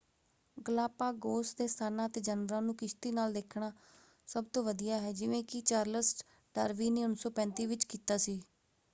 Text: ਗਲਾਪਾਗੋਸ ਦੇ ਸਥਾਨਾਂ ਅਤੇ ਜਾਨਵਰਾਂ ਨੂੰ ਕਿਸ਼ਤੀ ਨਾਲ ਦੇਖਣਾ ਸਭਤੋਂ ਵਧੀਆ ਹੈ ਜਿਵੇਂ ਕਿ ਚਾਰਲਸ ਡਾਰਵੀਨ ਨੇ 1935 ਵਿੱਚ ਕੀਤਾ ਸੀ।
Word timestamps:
ਗਲਾਪਾਗੋਸ 0.57 1.53
ਦੇ 1.55 1.67
ਸਥਾਨਾਂ 1.67 2.07
ਅਤੇ 2.07 2.21
ਜਾਨਵਰਾਂ 2.21 2.61
ਨੂੰ 2.61 2.75
ਕਿਸ਼ਤੀ 2.75 3.11
ਨਾਲ 3.11 3.33
ਦੇਖਣਾ 3.33 3.71
ਸਭਤੋਂ 4.27 4.63
ਵਧੀਆ 4.63 4.99
ਹੈ 4.99 5.11
ਜਿਵੇਂ 5.13 5.43
ਕਿ 5.45 5.61
ਚਾਰਲਸ 5.63 6.15
ਡਾਰਵੀਨ 6.55 6.93
ਨੇ 6.93 7.03
1935 7.03 7.67
ਵਿੱਚ 7.67 7.85
ਕੀਤਾ 7.85 8.17
ਸੀ। 8.19 8.39